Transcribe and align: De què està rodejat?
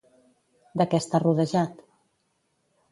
De 0.81 0.87
què 0.93 1.01
està 1.03 1.21
rodejat? 1.25 1.87